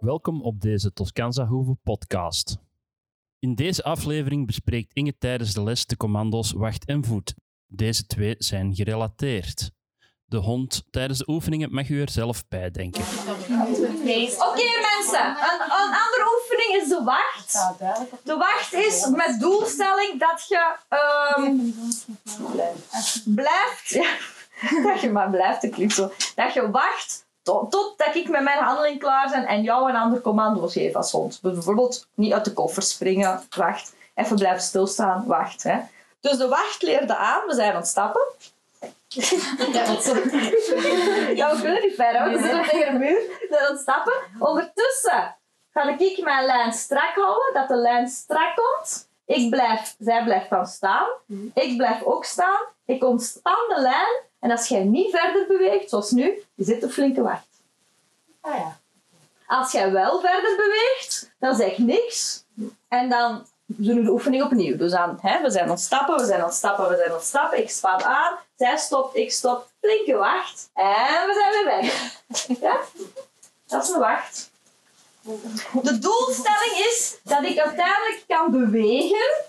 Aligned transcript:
welkom 0.00 0.42
op 0.42 0.60
deze 0.60 0.92
Toscanza 0.92 1.46
Hoeve 1.46 1.76
podcast. 1.82 2.56
In 3.38 3.54
deze 3.54 3.82
aflevering 3.82 4.46
bespreekt 4.46 4.92
Inge 4.92 5.18
tijdens 5.18 5.54
de 5.54 5.62
les 5.62 5.86
de 5.86 5.96
commando's 5.96 6.52
wacht 6.52 6.84
en 6.84 7.04
voet. 7.04 7.34
Deze 7.66 8.06
twee 8.06 8.34
zijn 8.38 8.74
gerelateerd. 8.74 9.70
De 10.24 10.36
hond 10.36 10.84
tijdens 10.90 11.18
de 11.18 11.28
oefeningen 11.28 11.74
mag 11.74 11.88
u 11.88 12.00
er 12.00 12.10
zelf 12.10 12.48
bij 12.48 12.70
denken. 12.70 13.02
Oké 13.02 14.68
mensen, 14.90 15.26
een, 15.26 15.60
een 15.60 15.94
andere 15.94 16.26
oefening 16.40 16.82
is 16.82 16.88
de 16.88 17.02
wacht. 17.04 17.52
De 18.24 18.36
wacht 18.36 18.72
is 18.72 19.08
met 19.08 19.40
doelstelling 19.40 20.18
dat 20.18 20.46
je 20.48 20.76
ehm, 20.88 21.56
blijft, 23.34 23.88
ja, 23.88 24.16
dat 24.90 25.00
je 25.00 25.10
maar 25.10 25.30
blijft, 25.30 25.70
klinkt 25.70 25.94
zo, 25.94 26.12
dat 26.34 26.54
je 26.54 26.70
wacht 26.70 27.28
tot, 27.42 27.70
totdat 27.70 28.14
ik 28.14 28.28
met 28.28 28.42
mijn 28.42 28.58
handeling 28.58 28.98
klaar 28.98 29.30
ben 29.30 29.46
en 29.46 29.62
jou 29.62 29.88
een 29.88 29.96
ander 29.96 30.20
commando 30.20 30.68
geef 30.68 30.94
als 30.94 31.12
hond. 31.12 31.38
Bijvoorbeeld 31.42 32.06
niet 32.14 32.32
uit 32.32 32.44
de 32.44 32.52
koffer 32.52 32.82
springen, 32.82 33.42
wacht. 33.56 33.94
Even 34.14 34.36
blijven 34.36 34.62
stilstaan, 34.62 35.24
wacht. 35.26 35.62
Hè. 35.62 35.78
Dus 36.20 36.36
de 36.36 36.48
wacht 36.48 36.82
leerde 36.82 37.16
aan, 37.16 37.46
we 37.46 37.54
zijn 37.54 37.70
aan 37.70 37.76
het 37.76 37.86
stappen. 37.86 38.22
Ja, 41.34 41.54
we 41.54 41.60
kunnen 41.60 41.82
niet 41.82 41.94
verder, 41.94 42.20
want 42.20 42.36
we 42.36 42.42
zitten 42.42 42.62
tegen 42.62 42.92
de 42.92 42.98
muur. 42.98 43.18
We 43.18 43.46
zijn 43.50 43.62
aan 43.62 43.72
het 43.72 43.80
stappen. 43.80 44.12
Ondertussen 44.38 45.36
ga 45.72 45.98
ik 45.98 46.22
mijn 46.22 46.46
lijn 46.46 46.72
strak 46.72 47.14
houden, 47.14 47.50
dat 47.52 47.68
de 47.68 47.76
lijn 47.76 48.08
strak 48.08 48.54
komt. 48.54 49.08
Ik 49.24 49.50
blijf, 49.50 49.94
zij 49.98 50.24
blijft 50.24 50.50
dan 50.50 50.66
staan. 50.66 51.06
Ik 51.54 51.76
blijf 51.76 52.02
ook 52.02 52.24
staan. 52.24 52.60
Ik 52.84 53.04
ontspan 53.04 53.64
de 53.68 53.80
lijn. 53.80 54.22
En 54.40 54.50
als 54.50 54.68
jij 54.68 54.84
niet 54.84 55.10
verder 55.16 55.46
beweegt, 55.46 55.88
zoals 55.88 56.10
nu, 56.10 56.42
je 56.54 56.64
zit 56.64 56.82
een 56.82 56.90
flinke 56.90 57.22
wacht. 57.22 57.46
Ah 58.40 58.56
ja. 58.56 58.78
Als 59.46 59.72
jij 59.72 59.92
wel 59.92 60.20
verder 60.20 60.56
beweegt, 60.56 61.30
dan 61.38 61.54
zeg 61.54 61.70
ik 61.70 61.78
niks. 61.78 62.44
En 62.88 63.08
dan 63.08 63.46
doen 63.66 63.96
we 63.96 64.02
de 64.02 64.10
oefening 64.10 64.42
opnieuw. 64.42 64.76
Dus 64.76 64.90
dan, 64.90 65.18
hè, 65.20 65.42
we 65.42 65.50
zijn 65.50 65.64
aan 65.64 65.70
het 65.70 65.80
stappen, 65.80 66.16
we 66.16 66.24
zijn 66.24 66.40
aan 66.40 66.46
het 66.46 66.54
stappen, 66.54 66.88
we 66.88 66.96
zijn 66.96 67.08
aan 67.08 67.14
het 67.14 67.24
stappen. 67.24 67.58
Ik 67.58 67.70
span 67.70 68.02
aan, 68.02 68.38
zij 68.56 68.76
stopt, 68.76 69.16
ik 69.16 69.32
stop. 69.32 69.68
Flinke 69.80 70.16
wacht. 70.16 70.70
En 70.74 71.26
we 71.26 71.34
zijn 71.34 71.52
weer 71.52 71.64
weg. 71.64 72.18
Ja? 72.60 72.80
Dat 73.66 73.82
is 73.82 73.88
een 73.88 73.98
wacht. 73.98 74.50
De 75.82 75.98
doelstelling 75.98 76.86
is 76.90 77.18
dat 77.22 77.42
ik 77.42 77.58
uiteindelijk 77.58 78.24
kan 78.26 78.50
bewegen 78.50 79.44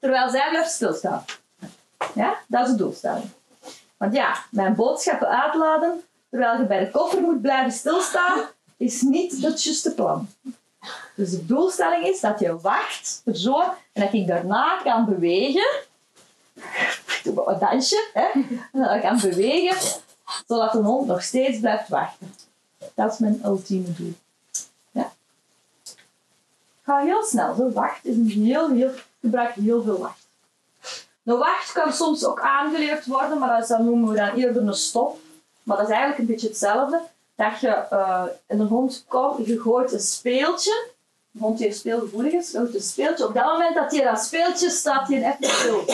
terwijl 0.00 0.30
zij 0.30 0.48
blijft 0.50 0.70
stilstaan. 0.70 1.24
Ja? 2.14 2.38
Dat 2.46 2.64
is 2.64 2.70
de 2.70 2.76
doelstelling. 2.76 3.30
Want 3.98 4.14
ja, 4.14 4.36
mijn 4.50 4.74
boodschappen 4.74 5.28
uitladen 5.28 6.02
terwijl 6.30 6.58
je 6.58 6.66
bij 6.66 6.78
de 6.84 6.90
koffer 6.90 7.20
moet 7.20 7.40
blijven 7.40 7.72
stilstaan, 7.72 8.40
is 8.76 9.02
niet 9.02 9.42
het 9.42 9.62
juiste 9.62 9.94
plan. 9.94 10.28
Dus 11.14 11.30
de 11.30 11.46
doelstelling 11.46 12.06
is 12.06 12.20
dat 12.20 12.40
je 12.40 12.60
wacht, 12.60 13.22
zo, 13.32 13.60
en 13.92 14.02
dat 14.02 14.12
ik 14.12 14.26
daarna 14.26 14.80
kan 14.82 15.04
bewegen. 15.04 15.68
Een 17.24 17.58
dansje, 17.58 18.10
hè? 18.12 18.42
Dat 18.72 18.94
ik 18.94 19.00
kan 19.00 19.20
bewegen, 19.20 20.00
zodat 20.46 20.72
de 20.72 20.78
hond 20.78 21.06
nog 21.06 21.22
steeds 21.22 21.58
blijft 21.58 21.88
wachten. 21.88 22.34
Dat 22.94 23.12
is 23.12 23.18
mijn 23.18 23.40
ultieme 23.44 23.92
doel. 23.94 24.14
Ja. 24.90 25.12
Ik 25.82 26.84
ga 26.84 26.98
heel 26.98 27.22
snel. 27.22 27.54
Zo 27.54 27.70
wacht 27.70 28.04
is 28.04 28.34
heel, 28.34 28.70
heel, 28.70 28.88
ik 28.88 29.06
gebruik 29.20 29.54
heel 29.54 29.82
veel 29.82 29.98
wacht. 29.98 30.27
Een 31.28 31.38
wacht 31.38 31.72
kan 31.72 31.92
soms 31.92 32.24
ook 32.24 32.40
aangeleerd 32.40 33.06
worden, 33.06 33.38
maar 33.38 33.60
dat, 33.60 33.70
is- 33.70 33.76
noemen 33.76 34.08
we 34.10 34.16
dan 34.16 34.34
eerder 34.34 34.62
een 34.66 34.74
stop. 34.74 35.18
Maar 35.62 35.76
dat 35.76 35.86
is 35.86 35.92
eigenlijk 35.92 36.20
een 36.20 36.26
beetje 36.34 36.48
hetzelfde. 36.48 37.00
Dat 37.34 37.60
je 37.60 37.68
eh 37.68 38.24
een 38.46 38.60
hond 38.60 39.04
komt, 39.08 39.46
je 39.46 39.60
gooit 39.60 39.92
een 39.92 40.00
speeltje. 40.00 40.86
Hond 41.38 41.58
heeft 41.58 41.78
speelgevoelig 41.78 42.32
is, 42.32 42.50
je 42.50 42.58
gooit 42.58 42.74
een 42.74 42.80
speeltje. 42.80 43.26
Op 43.26 43.34
dat 43.34 43.44
moment 43.44 43.74
dat 43.74 43.90
hij 43.92 44.04
dat 44.04 44.24
speeltje 44.24 44.70
staat, 44.70 45.08
hij 45.08 45.36
even 45.38 45.54
stil. 45.54 45.84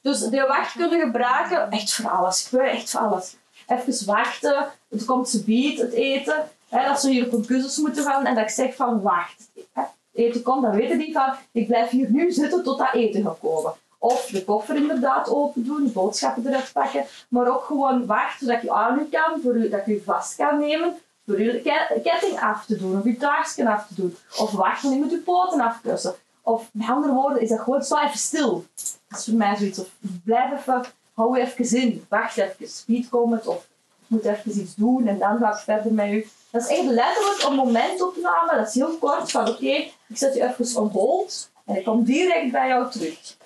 Dus 0.00 0.20
de 0.20 0.44
wacht 0.48 0.72
kunnen 0.72 1.00
gebruiken, 1.00 1.70
echt 1.70 1.92
voor 1.94 2.10
alles, 2.10 2.48
echt 2.52 2.90
voor 2.90 3.00
alles. 3.00 3.36
Even 3.66 4.06
wachten, 4.06 4.66
het 4.88 5.04
komt 5.04 5.28
ze 5.28 5.44
biedt, 5.44 5.80
het 5.80 5.92
eten. 5.92 6.48
Dat 6.68 7.00
ze 7.00 7.10
hier 7.10 7.26
op 7.26 7.32
een 7.32 7.46
kussens 7.46 7.76
moeten 7.78 8.04
gaan 8.04 8.26
en 8.26 8.34
dat 8.34 8.44
ik 8.44 8.50
zeg 8.50 8.74
van 8.74 9.02
wacht. 9.02 9.48
Hè, 9.72 9.82
eten 10.14 10.42
komt, 10.42 10.62
dan 10.62 10.70
weten 10.76 10.98
die 10.98 11.12
van 11.12 11.32
ik 11.52 11.66
blijf 11.66 11.88
hier 11.90 12.10
nu 12.10 12.32
zitten 12.32 12.62
tot 12.62 12.78
dat 12.78 12.92
eten 12.92 13.22
gaat 13.22 13.38
komen. 13.40 13.72
Of 13.98 14.26
de 14.26 14.44
koffer 14.44 14.76
inderdaad 14.76 15.28
open 15.28 15.64
doen, 15.64 15.92
boodschappen 15.92 16.46
eruit 16.46 16.70
pakken. 16.72 17.04
Maar 17.28 17.48
ook 17.48 17.64
gewoon 17.64 18.06
wachten 18.06 18.46
zodat 18.46 18.62
je 18.62 18.72
aan 18.72 19.08
kan, 19.10 19.40
voor 19.42 19.68
dat 19.70 19.86
je 19.86 20.02
vast 20.04 20.36
kan 20.36 20.58
nemen. 20.58 20.94
Voor 21.26 21.40
je 21.40 21.60
ke- 21.60 22.00
ketting 22.02 22.40
af 22.40 22.66
te 22.66 22.76
doen, 22.76 22.98
of 22.98 23.04
je 23.04 23.16
taarsken 23.16 23.66
af 23.66 23.86
te 23.86 23.94
doen. 23.94 24.16
Of 24.38 24.50
wachten 24.50 24.88
en 24.90 24.96
je 24.96 25.02
moet 25.02 25.10
je 25.10 25.18
poten 25.18 25.60
afkussen. 25.60 26.14
Of 26.42 26.68
met 26.72 26.88
andere 26.88 27.12
woorden 27.12 27.40
is 27.42 27.48
dat 27.48 27.60
gewoon 27.60 27.82
zo 27.82 27.96
even 27.98 28.18
stil. 28.18 28.64
Dat 29.08 29.18
is 29.18 29.24
voor 29.24 29.34
mij 29.34 29.56
zoiets. 29.56 29.78
Of 29.78 29.88
blijf 30.24 30.52
even, 30.52 30.84
hou 31.14 31.38
even 31.38 31.80
in. 31.80 32.06
Wacht 32.08 32.36
even, 32.36 32.68
speed 32.68 33.08
komt. 33.08 33.46
Of 33.46 33.66
moet 34.06 34.24
even 34.24 34.60
iets 34.60 34.74
doen 34.74 35.06
en 35.06 35.18
dan 35.18 35.38
ga 35.38 35.50
ik 35.50 35.56
verder 35.56 35.92
met 35.92 36.10
u. 36.10 36.26
Dat 36.50 36.62
is 36.62 36.68
echt 36.68 36.84
letterlijk 36.88 37.42
een 37.46 37.54
momentopname. 37.54 38.56
Dat 38.56 38.68
is 38.68 38.74
heel 38.74 38.96
kort 38.98 39.30
van 39.30 39.48
oké, 39.48 39.66
ik 39.66 39.92
zet 40.14 40.34
je 40.34 40.42
even 40.58 40.80
on 40.82 40.88
hold 40.88 41.50
en 41.64 41.76
ik 41.76 41.84
kom 41.84 42.04
direct 42.04 42.52
bij 42.52 42.68
jou 42.68 42.90
terug. 42.90 43.36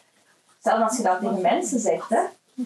Zelfs 0.63 0.83
als 0.83 0.97
je 0.97 1.03
dat 1.03 1.21
tegen 1.21 1.41
mensen 1.41 1.81
zegt, 1.81 2.09
hè. 2.09 2.21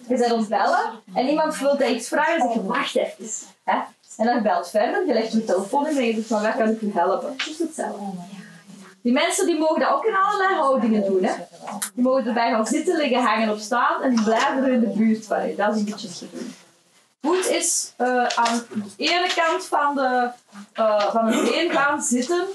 Je 0.07 0.33
ons 0.33 0.47
bellen 0.47 0.91
en 1.13 1.27
iemand 1.27 1.57
wil 1.57 1.77
dat 1.77 1.89
iets 1.89 2.07
vragen, 2.07 2.41
zeg 2.41 2.53
je 2.53 2.63
wacht 2.63 2.95
even. 2.95 3.29
Hè. 3.63 3.77
En 4.17 4.25
dan 4.25 4.43
belt 4.43 4.69
verder, 4.69 5.05
je 5.07 5.13
legt 5.13 5.31
je 5.31 5.43
telefoon 5.43 5.87
in 5.87 5.97
en 5.97 6.05
je 6.05 6.13
zegt 6.13 6.27
van 6.27 6.41
waar 6.41 6.57
kan 6.57 6.69
ik 6.69 6.81
u 6.81 6.91
helpen. 6.93 7.37
Dat 7.37 7.47
is 7.47 7.59
hetzelfde. 7.59 8.03
Die 9.01 9.13
mensen 9.13 9.45
die 9.45 9.59
mogen 9.59 9.79
dat 9.79 9.89
ook 9.89 10.05
in 10.05 10.15
allerlei 10.15 10.53
houdingen 10.53 11.05
doen. 11.05 11.23
Hè. 11.23 11.33
Die 11.93 12.03
mogen 12.03 12.27
erbij 12.27 12.51
gaan 12.51 12.67
zitten, 12.67 12.97
liggen, 12.97 13.23
hangen 13.23 13.49
of 13.49 13.59
staan 13.59 14.01
en 14.01 14.09
die 14.09 14.23
blijven 14.23 14.63
er 14.63 14.71
in 14.71 14.79
de 14.79 14.87
buurt 14.87 15.25
van 15.25 15.47
je. 15.47 15.55
Dat 15.55 15.75
is 15.75 15.79
een 15.79 15.85
beetje 15.85 16.27
doen. 16.31 16.53
Voet 17.21 17.49
is 17.49 17.93
eh, 17.97 18.25
aan 18.25 18.63
de 18.69 19.03
ene 19.03 19.29
kant 19.35 19.65
van, 19.65 19.95
de, 19.95 20.29
eh, 20.73 21.11
van 21.11 21.27
een 21.27 21.71
been 21.73 22.01
zitten. 22.01 22.45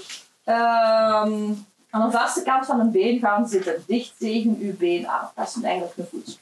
Ehm, 0.45 1.53
aan 1.91 2.11
de 2.11 2.17
vaste 2.17 2.43
kant 2.43 2.67
van 2.67 2.81
een 2.81 2.91
been 2.91 3.19
gaan 3.19 3.49
zitten. 3.49 3.85
Dicht 3.87 4.15
tegen 4.19 4.57
uw 4.61 4.77
been 4.77 5.09
aan. 5.09 5.31
Dat 5.35 5.49
is 5.57 5.63
eigenlijk 5.63 5.97
een 5.97 6.07
voet. 6.11 6.39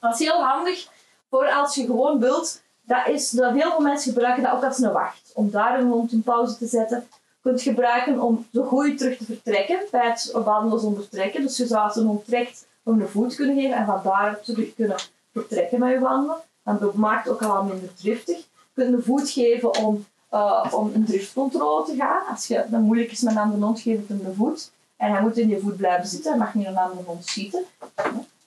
Dat 0.00 0.12
is 0.12 0.18
heel 0.18 0.44
handig 0.44 0.88
voor 1.30 1.50
als 1.52 1.74
je 1.74 1.86
gewoon 1.86 2.20
wilt. 2.20 2.62
Dat 2.82 3.06
is 3.06 3.30
dat 3.30 3.52
heel 3.52 3.70
veel 3.70 3.80
mensen 3.80 4.12
gebruiken 4.12 4.42
dat 4.42 4.52
ook 4.52 4.64
als 4.64 4.78
een 4.78 4.92
wacht. 4.92 5.32
Om 5.34 5.50
daar 5.50 5.80
een 5.80 5.88
hond 5.88 6.12
in 6.12 6.22
pauze 6.22 6.56
te 6.56 6.66
zetten. 6.66 7.06
Je 7.10 7.50
kunt 7.50 7.62
gebruiken 7.62 8.20
om 8.20 8.46
zo 8.52 8.62
goed 8.62 8.98
terug 8.98 9.16
te 9.16 9.24
vertrekken 9.24 9.78
bij 9.90 10.08
het 10.08 10.30
wandelen 10.32 11.08
trekken. 11.08 11.42
Dus 11.42 11.56
je 11.56 11.66
zou 11.66 12.00
een 12.00 12.06
hond 12.06 12.24
trekt 12.24 12.66
om 12.82 13.00
een 13.00 13.08
voet 13.08 13.34
kunnen 13.34 13.56
geven 13.56 13.76
en 13.76 13.86
van 13.86 14.00
daar 14.04 14.40
terug 14.40 14.74
kunnen 14.74 14.96
vertrekken 15.32 15.78
met 15.78 15.90
je 15.90 15.98
wandelen. 15.98 16.36
Dan 16.64 16.78
dat 16.78 16.94
maakt 16.94 17.28
ook 17.28 17.42
al 17.42 17.64
minder 17.64 17.94
driftig. 17.94 18.36
Je 18.36 18.44
kunt 18.74 18.94
een 18.94 19.02
voet 19.02 19.30
geven 19.30 19.76
om, 19.76 20.06
eh, 20.28 20.64
om 20.70 20.90
een 20.94 21.04
driftcontrole 21.04 21.84
te 21.84 21.96
gaan. 21.96 22.26
Als 22.30 22.46
je 22.46 22.64
dat 22.68 22.80
moeilijk 22.80 23.10
is 23.10 23.20
met 23.20 23.32
een 23.32 23.40
andere 23.40 23.64
hond, 23.64 23.80
geef 23.80 23.98
je 23.98 24.14
hem 24.14 24.24
de 24.24 24.34
voet. 24.34 24.70
En 24.96 25.10
hij 25.10 25.20
moet 25.20 25.38
in 25.38 25.48
je 25.48 25.60
voet 25.60 25.76
blijven 25.76 26.08
zitten. 26.08 26.30
Hij 26.30 26.40
mag 26.40 26.54
niet 26.54 26.66
een 26.66 26.76
andere 26.76 27.02
hond 27.06 27.26
schieten. 27.26 27.64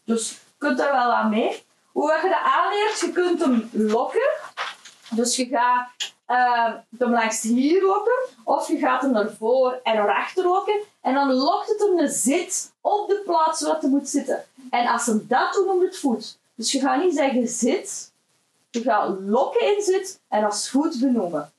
Dus 0.03 0.29
je 0.29 0.37
kunt 0.57 0.77
daar 0.77 0.91
wel 0.91 1.13
aan 1.13 1.29
mee. 1.29 1.63
Hoe 1.91 2.19
je 2.23 2.29
dat 2.29 2.53
aanleert, 2.53 2.99
je 2.99 3.11
kunt 3.11 3.39
hem 3.39 3.69
lokken. 3.71 4.29
Dus 5.09 5.35
je 5.35 5.45
gaat 5.45 5.89
eh, 6.25 6.73
hem 6.97 7.11
langs 7.11 7.41
hier 7.41 7.85
lokken. 7.85 8.19
Of 8.43 8.67
je 8.67 8.77
gaat 8.77 9.01
hem 9.01 9.11
naar 9.11 9.31
voor 9.37 9.79
en 9.83 9.95
naar 9.95 10.15
achter 10.15 10.43
lokken. 10.43 10.79
En 11.01 11.13
dan 11.13 11.33
lokt 11.33 11.67
het 11.67 11.79
hem 11.79 11.99
een 11.99 12.09
zit 12.09 12.71
op 12.81 13.07
de 13.09 13.21
plaats 13.25 13.61
waar 13.61 13.79
hij 13.79 13.89
moet 13.89 14.09
zitten. 14.09 14.43
En 14.69 14.87
als 14.87 15.05
hem 15.05 15.25
dat 15.27 15.53
doet, 15.53 15.65
noemt 15.65 15.83
het 15.83 15.97
voet. 15.97 16.37
Dus 16.55 16.71
je 16.71 16.79
gaat 16.79 17.03
niet 17.03 17.15
zeggen 17.15 17.47
zit. 17.47 18.11
Je 18.69 18.81
gaat 18.81 19.19
lokken 19.19 19.75
in 19.75 19.83
zit 19.83 20.19
en 20.27 20.43
als 20.43 20.69
voet 20.69 20.99
benoemen. 20.99 21.51